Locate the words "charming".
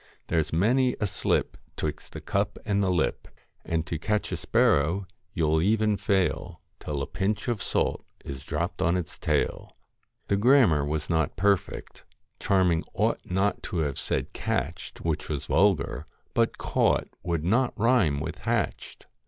12.39-12.81